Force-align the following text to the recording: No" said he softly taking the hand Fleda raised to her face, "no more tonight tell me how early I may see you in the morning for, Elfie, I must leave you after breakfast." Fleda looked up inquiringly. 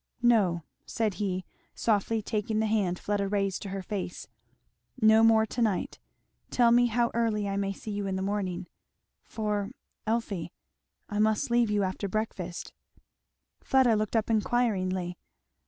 No" 0.23 0.63
said 0.87 1.13
he 1.21 1.45
softly 1.75 2.23
taking 2.23 2.57
the 2.57 2.65
hand 2.65 2.97
Fleda 2.97 3.27
raised 3.27 3.61
to 3.61 3.69
her 3.69 3.83
face, 3.83 4.27
"no 4.99 5.21
more 5.23 5.45
tonight 5.45 5.99
tell 6.49 6.71
me 6.71 6.87
how 6.87 7.11
early 7.13 7.47
I 7.47 7.55
may 7.55 7.71
see 7.71 7.91
you 7.91 8.07
in 8.07 8.15
the 8.15 8.23
morning 8.23 8.65
for, 9.21 9.69
Elfie, 10.07 10.51
I 11.07 11.19
must 11.19 11.51
leave 11.51 11.69
you 11.69 11.83
after 11.83 12.07
breakfast." 12.07 12.73
Fleda 13.63 13.95
looked 13.95 14.15
up 14.15 14.31
inquiringly. 14.31 15.19